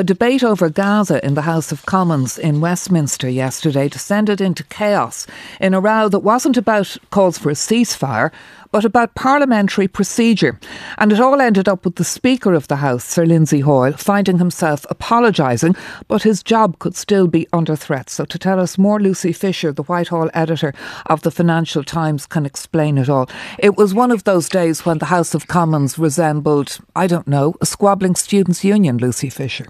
A 0.00 0.04
debate 0.04 0.44
over 0.44 0.70
Gaza 0.70 1.18
in 1.26 1.34
the 1.34 1.42
House 1.42 1.72
of 1.72 1.84
Commons 1.84 2.38
in 2.38 2.60
Westminster 2.60 3.28
yesterday 3.28 3.88
descended 3.88 4.40
into 4.40 4.62
chaos 4.62 5.26
in 5.60 5.74
a 5.74 5.80
row 5.80 6.08
that 6.08 6.20
wasn't 6.20 6.56
about 6.56 6.96
calls 7.10 7.36
for 7.36 7.50
a 7.50 7.54
ceasefire, 7.54 8.30
but 8.70 8.84
about 8.84 9.16
parliamentary 9.16 9.88
procedure. 9.88 10.60
And 10.98 11.10
it 11.10 11.18
all 11.18 11.40
ended 11.40 11.68
up 11.68 11.84
with 11.84 11.96
the 11.96 12.04
Speaker 12.04 12.54
of 12.54 12.68
the 12.68 12.76
House, 12.76 13.04
Sir 13.04 13.26
Lindsay 13.26 13.58
Hoyle, 13.58 13.94
finding 13.94 14.38
himself 14.38 14.86
apologising, 14.88 15.74
but 16.06 16.22
his 16.22 16.44
job 16.44 16.78
could 16.78 16.94
still 16.94 17.26
be 17.26 17.48
under 17.52 17.74
threat. 17.74 18.08
So 18.08 18.24
to 18.26 18.38
tell 18.38 18.60
us 18.60 18.78
more, 18.78 19.00
Lucy 19.00 19.32
Fisher, 19.32 19.72
the 19.72 19.82
Whitehall 19.82 20.30
editor 20.32 20.74
of 21.06 21.22
the 21.22 21.32
Financial 21.32 21.82
Times, 21.82 22.24
can 22.24 22.46
explain 22.46 22.98
it 22.98 23.08
all. 23.08 23.28
It 23.58 23.76
was 23.76 23.94
one 23.94 24.12
of 24.12 24.22
those 24.22 24.48
days 24.48 24.86
when 24.86 24.98
the 24.98 25.06
House 25.06 25.34
of 25.34 25.48
Commons 25.48 25.98
resembled, 25.98 26.78
I 26.94 27.08
don't 27.08 27.26
know, 27.26 27.56
a 27.60 27.66
squabbling 27.66 28.14
students' 28.14 28.62
union, 28.62 28.98
Lucy 28.98 29.28
Fisher. 29.28 29.66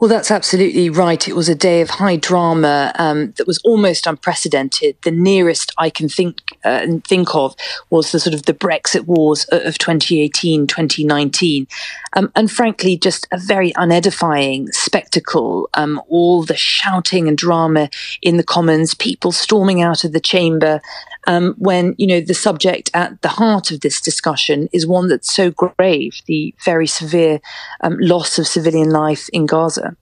Well, 0.00 0.08
that's 0.08 0.30
absolutely 0.30 0.88
right. 0.88 1.28
It 1.28 1.36
was 1.36 1.50
a 1.50 1.54
day 1.54 1.82
of 1.82 1.90
high 1.90 2.16
drama 2.16 2.90
um, 2.98 3.32
that 3.32 3.46
was 3.46 3.58
almost 3.64 4.06
unprecedented. 4.06 4.96
The 5.02 5.10
nearest 5.10 5.74
I 5.76 5.90
can 5.90 6.08
think 6.08 6.56
uh, 6.64 6.86
think 7.06 7.34
of 7.34 7.54
was 7.90 8.10
the 8.10 8.18
sort 8.18 8.32
of 8.32 8.44
the 8.44 8.54
Brexit 8.54 9.04
wars 9.04 9.44
of 9.52 9.76
2018, 9.76 10.66
2019, 10.66 11.66
um, 12.14 12.32
and 12.34 12.50
frankly, 12.50 12.96
just 12.96 13.28
a 13.30 13.36
very 13.36 13.74
unedifying 13.76 14.68
spectacle. 14.72 15.68
Um, 15.74 16.00
all 16.08 16.44
the 16.44 16.56
shouting 16.56 17.28
and 17.28 17.36
drama 17.36 17.90
in 18.22 18.38
the 18.38 18.42
Commons, 18.42 18.94
people 18.94 19.32
storming 19.32 19.82
out 19.82 20.02
of 20.04 20.12
the 20.12 20.20
chamber, 20.20 20.80
um, 21.26 21.54
when 21.58 21.94
you 21.98 22.06
know 22.06 22.20
the 22.20 22.34
subject 22.34 22.90
at 22.94 23.20
the 23.22 23.28
heart 23.28 23.70
of 23.70 23.80
this 23.80 24.00
discussion 24.00 24.68
is 24.72 24.86
one 24.86 25.08
that's 25.08 25.34
so 25.34 25.50
grave 25.50 26.20
the 26.26 26.54
very 26.64 26.86
severe 26.86 27.40
um, 27.82 27.96
loss 27.98 28.38
of 28.38 28.46
civilian 28.46 28.90
life 28.90 29.28
in 29.32 29.46
Gaza. 29.46 29.96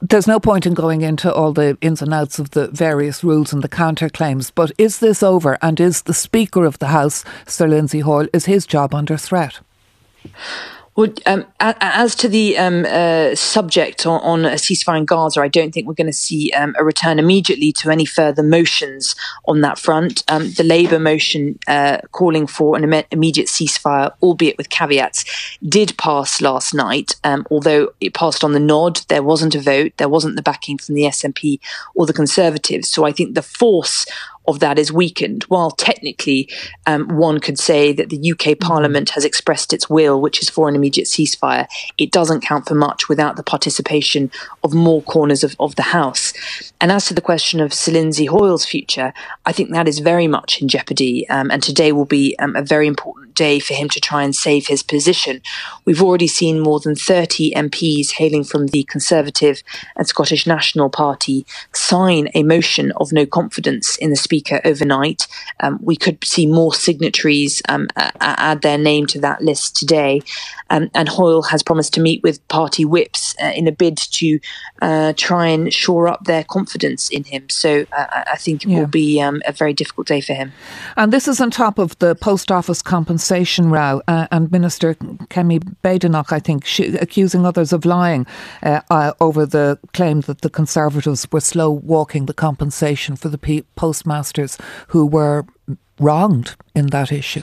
There's 0.00 0.26
no 0.26 0.40
point 0.40 0.66
in 0.66 0.74
going 0.74 1.02
into 1.02 1.32
all 1.32 1.52
the 1.52 1.76
ins 1.80 2.00
and 2.00 2.14
outs 2.14 2.38
of 2.38 2.50
the 2.50 2.68
various 2.68 3.24
rules 3.24 3.52
and 3.52 3.62
the 3.62 3.68
counterclaims, 3.68 4.50
but 4.54 4.72
is 4.78 5.00
this 5.00 5.22
over? 5.22 5.58
And 5.60 5.80
is 5.80 6.02
the 6.02 6.14
Speaker 6.14 6.64
of 6.64 6.78
the 6.78 6.86
House, 6.86 7.24
Sir 7.46 7.66
Lindsay 7.66 8.00
Hoyle, 8.00 8.28
is 8.32 8.46
his 8.46 8.66
job 8.66 8.94
under 8.94 9.16
threat? 9.16 9.60
Well, 10.96 11.12
um, 11.26 11.44
as 11.58 12.14
to 12.16 12.28
the 12.28 12.56
um, 12.56 12.86
uh, 12.88 13.34
subject 13.34 14.06
on, 14.06 14.20
on, 14.20 14.44
a 14.44 14.54
ceasefire 14.54 14.98
in 14.98 15.06
Gaza, 15.06 15.40
I 15.40 15.48
don't 15.48 15.72
think 15.72 15.88
we're 15.88 15.94
going 15.94 16.06
to 16.06 16.12
see 16.12 16.52
um, 16.52 16.76
a 16.78 16.84
return 16.84 17.18
immediately 17.18 17.72
to 17.72 17.90
any 17.90 18.04
further 18.04 18.44
motions 18.44 19.16
on 19.46 19.60
that 19.62 19.76
front. 19.76 20.22
Um, 20.28 20.52
the 20.52 20.62
Labour 20.62 21.00
motion 21.00 21.58
uh, 21.66 21.98
calling 22.12 22.46
for 22.46 22.76
an 22.76 22.84
Im- 22.84 23.06
immediate 23.10 23.48
ceasefire, 23.48 24.14
albeit 24.22 24.56
with 24.56 24.70
caveats, 24.70 25.24
did 25.68 25.98
pass 25.98 26.40
last 26.40 26.72
night. 26.72 27.16
Um, 27.24 27.44
although 27.50 27.92
it 28.00 28.14
passed 28.14 28.44
on 28.44 28.52
the 28.52 28.60
nod, 28.60 29.00
there 29.08 29.22
wasn't 29.24 29.56
a 29.56 29.60
vote, 29.60 29.94
there 29.96 30.08
wasn't 30.08 30.36
the 30.36 30.42
backing 30.42 30.78
from 30.78 30.94
the 30.94 31.02
SNP 31.02 31.58
or 31.96 32.06
the 32.06 32.12
Conservatives. 32.12 32.88
So 32.88 33.04
I 33.04 33.10
think 33.10 33.34
the 33.34 33.42
force 33.42 34.06
of 34.46 34.60
that 34.60 34.78
is 34.78 34.92
weakened. 34.92 35.44
While 35.44 35.70
technically 35.70 36.48
um, 36.86 37.08
one 37.16 37.40
could 37.40 37.58
say 37.58 37.92
that 37.92 38.10
the 38.10 38.32
UK 38.32 38.38
mm-hmm. 38.38 38.66
Parliament 38.66 39.10
has 39.10 39.24
expressed 39.24 39.72
its 39.72 39.88
will, 39.88 40.20
which 40.20 40.40
is 40.42 40.50
for 40.50 40.68
an 40.68 40.76
immediate 40.76 41.06
ceasefire, 41.06 41.66
it 41.98 42.12
doesn't 42.12 42.42
count 42.42 42.66
for 42.66 42.74
much 42.74 43.08
without 43.08 43.36
the 43.36 43.42
participation 43.42 44.30
of 44.62 44.74
more 44.74 45.02
corners 45.02 45.44
of, 45.44 45.56
of 45.58 45.76
the 45.76 45.82
House. 45.82 46.32
And 46.80 46.90
as 46.90 47.06
to 47.06 47.14
the 47.14 47.20
question 47.20 47.60
of 47.60 47.72
Sir 47.72 47.92
Lindsay 47.92 48.26
Hoyle's 48.26 48.66
future, 48.66 49.12
I 49.46 49.52
think 49.52 49.70
that 49.70 49.88
is 49.88 49.98
very 49.98 50.26
much 50.26 50.60
in 50.60 50.68
jeopardy. 50.68 51.28
Um, 51.28 51.50
and 51.50 51.62
today 51.62 51.92
will 51.92 52.04
be 52.04 52.36
um, 52.38 52.56
a 52.56 52.62
very 52.62 52.86
important 52.86 53.34
day 53.34 53.58
for 53.58 53.74
him 53.74 53.88
to 53.88 54.00
try 54.00 54.22
and 54.22 54.34
save 54.34 54.66
his 54.66 54.82
position. 54.82 55.40
We've 55.84 56.02
already 56.02 56.26
seen 56.28 56.60
more 56.60 56.80
than 56.80 56.94
30 56.94 57.52
MPs 57.54 58.12
hailing 58.12 58.44
from 58.44 58.68
the 58.68 58.84
Conservative 58.84 59.62
and 59.96 60.06
Scottish 60.06 60.46
National 60.46 60.88
Party 60.88 61.46
sign 61.72 62.28
a 62.34 62.42
motion 62.42 62.92
of 62.92 63.12
no 63.12 63.26
confidence 63.26 63.96
in 63.96 64.10
the 64.10 64.16
Speaker 64.16 64.33
Speaker 64.34 64.60
overnight. 64.64 65.28
Um, 65.60 65.78
we 65.80 65.94
could 65.94 66.24
see 66.24 66.44
more 66.44 66.74
signatories 66.74 67.62
um, 67.68 67.86
add 68.20 68.62
their 68.62 68.76
name 68.76 69.06
to 69.06 69.20
that 69.20 69.42
list 69.42 69.76
today. 69.76 70.22
Um, 70.70 70.90
and 70.92 71.08
Hoyle 71.08 71.42
has 71.42 71.62
promised 71.62 71.94
to 71.94 72.00
meet 72.00 72.20
with 72.24 72.46
party 72.48 72.84
whips 72.84 73.36
uh, 73.40 73.52
in 73.54 73.68
a 73.68 73.72
bid 73.72 73.96
to 73.96 74.40
uh, 74.82 75.12
try 75.16 75.46
and 75.46 75.72
shore 75.72 76.08
up 76.08 76.24
their 76.24 76.42
confidence 76.42 77.08
in 77.10 77.22
him. 77.22 77.48
So 77.48 77.84
uh, 77.92 78.24
I 78.32 78.36
think 78.36 78.64
it 78.64 78.70
yeah. 78.70 78.80
will 78.80 78.88
be 78.88 79.20
um, 79.20 79.40
a 79.46 79.52
very 79.52 79.72
difficult 79.72 80.08
day 80.08 80.20
for 80.20 80.34
him. 80.34 80.52
And 80.96 81.12
this 81.12 81.28
is 81.28 81.40
on 81.40 81.52
top 81.52 81.78
of 81.78 81.96
the 82.00 82.16
post 82.16 82.50
office 82.50 82.82
compensation 82.82 83.70
row 83.70 84.02
uh, 84.08 84.26
and 84.32 84.50
Minister 84.50 84.94
Kemi 84.94 85.60
Badenoch, 85.82 86.32
I 86.32 86.40
think, 86.40 86.66
accusing 87.00 87.46
others 87.46 87.72
of 87.72 87.84
lying 87.84 88.26
uh, 88.64 88.80
uh, 88.90 89.12
over 89.20 89.46
the 89.46 89.78
claim 89.92 90.22
that 90.22 90.40
the 90.40 90.50
Conservatives 90.50 91.30
were 91.30 91.40
slow 91.40 91.70
walking 91.70 92.26
the 92.26 92.34
compensation 92.34 93.14
for 93.14 93.28
the 93.28 93.38
who 94.88 95.06
were 95.06 95.44
wronged 95.98 96.56
in 96.74 96.86
that 96.88 97.12
issue. 97.12 97.42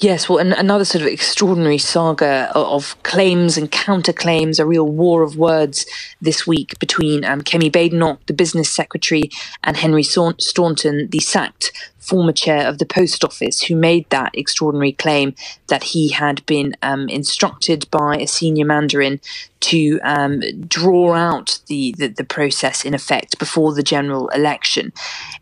Yes, 0.00 0.30
well, 0.30 0.38
and 0.38 0.54
another 0.54 0.86
sort 0.86 1.02
of 1.02 1.08
extraordinary 1.08 1.76
saga 1.76 2.50
of, 2.54 2.96
claims 3.02 3.58
and 3.58 3.70
counterclaims, 3.70 4.58
a 4.58 4.64
real 4.64 4.88
war 4.88 5.22
of 5.22 5.36
words 5.36 5.84
this 6.22 6.46
week 6.46 6.78
between 6.78 7.22
um, 7.22 7.42
Kemi 7.42 7.70
Badenoch, 7.70 8.24
the 8.24 8.32
business 8.32 8.70
secretary, 8.70 9.24
and 9.62 9.76
Henry 9.76 10.02
Staunton, 10.02 11.08
the 11.10 11.20
sacked 11.20 11.72
former 12.00 12.32
chair 12.32 12.66
of 12.66 12.78
the 12.78 12.86
post 12.86 13.24
office, 13.24 13.62
who 13.62 13.76
made 13.76 14.08
that 14.10 14.36
extraordinary 14.36 14.92
claim 14.92 15.34
that 15.68 15.84
he 15.84 16.08
had 16.08 16.44
been 16.46 16.74
um, 16.82 17.08
instructed 17.08 17.88
by 17.90 18.16
a 18.16 18.26
senior 18.26 18.64
mandarin 18.64 19.20
to 19.60 20.00
um, 20.02 20.40
draw 20.66 21.12
out 21.12 21.60
the, 21.66 21.94
the, 21.98 22.08
the 22.08 22.24
process 22.24 22.84
in 22.84 22.94
effect 22.94 23.38
before 23.38 23.74
the 23.74 23.82
general 23.82 24.28
election. 24.28 24.92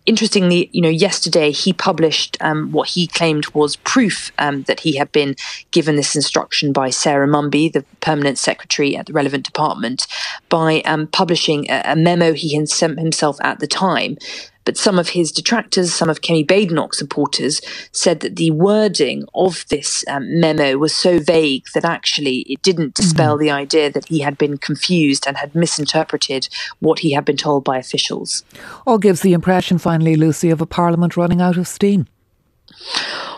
Interestingly, 0.06 0.68
you 0.72 0.82
know, 0.82 0.88
yesterday 0.88 1.52
he 1.52 1.72
published 1.72 2.36
um, 2.40 2.72
what 2.72 2.88
he 2.90 3.06
claimed 3.06 3.46
was 3.54 3.76
proof 3.76 4.32
um, 4.38 4.64
that 4.64 4.80
he 4.80 4.96
had 4.96 5.12
been 5.12 5.36
given 5.70 5.96
this 5.96 6.16
instruction 6.16 6.72
by 6.72 6.90
Sarah 6.90 7.28
Munby, 7.28 7.72
the 7.72 7.84
permanent 8.00 8.38
secretary 8.38 8.96
at 8.96 9.06
the 9.06 9.12
relevant 9.12 9.44
department, 9.44 10.06
by 10.48 10.80
um, 10.80 11.06
publishing 11.06 11.70
a, 11.70 11.82
a 11.84 11.96
memo 11.96 12.32
he 12.32 12.56
had 12.56 12.68
sent 12.68 12.98
himself 12.98 13.38
at 13.40 13.60
the 13.60 13.68
time 13.68 14.18
but 14.68 14.76
some 14.76 14.98
of 14.98 15.08
his 15.08 15.32
detractors, 15.32 15.94
some 15.94 16.10
of 16.10 16.20
Kemi 16.20 16.46
Badenoch 16.46 16.92
supporters, 16.92 17.62
said 17.92 18.20
that 18.20 18.36
the 18.36 18.50
wording 18.50 19.24
of 19.34 19.64
this 19.70 20.04
um, 20.08 20.40
memo 20.40 20.76
was 20.76 20.94
so 20.94 21.18
vague 21.18 21.64
that 21.72 21.86
actually 21.86 22.40
it 22.40 22.60
didn't 22.60 22.88
mm-hmm. 22.88 23.02
dispel 23.02 23.36
mm-hmm. 23.36 23.44
the 23.44 23.50
idea 23.50 23.90
that 23.90 24.06
he 24.08 24.20
had 24.20 24.36
been 24.36 24.58
confused 24.58 25.26
and 25.26 25.38
had 25.38 25.54
misinterpreted 25.54 26.50
what 26.80 26.98
he 26.98 27.12
had 27.12 27.24
been 27.24 27.38
told 27.38 27.64
by 27.64 27.78
officials. 27.78 28.44
All 28.86 28.98
gives 28.98 29.22
the 29.22 29.32
impression, 29.32 29.78
finally, 29.78 30.16
Lucy, 30.16 30.50
of 30.50 30.60
a 30.60 30.66
parliament 30.66 31.16
running 31.16 31.40
out 31.40 31.56
of 31.56 31.66
steam. 31.66 32.06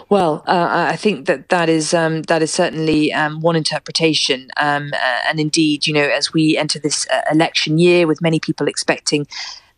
Well, 0.08 0.42
uh, 0.48 0.88
I 0.90 0.96
think 0.96 1.26
that 1.26 1.50
that 1.50 1.68
is 1.68 1.94
um, 1.94 2.22
that 2.22 2.42
is 2.42 2.52
certainly 2.52 3.12
um, 3.12 3.40
one 3.40 3.54
interpretation, 3.54 4.50
um, 4.56 4.90
uh, 4.92 5.18
and 5.28 5.38
indeed, 5.38 5.86
you 5.86 5.94
know, 5.94 6.08
as 6.08 6.32
we 6.32 6.56
enter 6.56 6.80
this 6.80 7.06
uh, 7.08 7.20
election 7.30 7.78
year, 7.78 8.08
with 8.08 8.20
many 8.20 8.40
people 8.40 8.66
expecting 8.66 9.28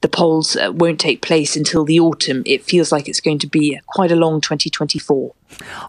the 0.03 0.09
polls 0.09 0.57
uh, 0.57 0.71
won't 0.73 1.01
take 1.01 1.23
place 1.23 1.57
until 1.57 1.85
the 1.85 1.99
autumn. 1.99 2.43
It 2.45 2.65
feels 2.65 2.93
like 2.93 3.09
it's 3.09 3.21
going 3.21 3.39
to 3.39 3.47
be 3.47 3.81
quite 3.87 4.13
a 4.13 4.17
long 4.17 4.41
2024. 4.41 5.35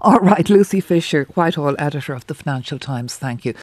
All 0.01 0.19
right, 0.19 0.49
Lucy 0.49 0.79
Fisher, 0.79 1.25
Whitehall 1.33 1.75
editor 1.77 2.13
of 2.13 2.25
the 2.27 2.33
Financial 2.33 2.79
Times, 2.79 3.17
thank 3.17 3.43
you. 3.43 3.51